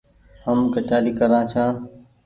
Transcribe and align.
هم 0.45 0.59
ڪچآري 0.73 1.11
ڪرآن 1.19 1.43
ڇآن۔ 1.51 1.73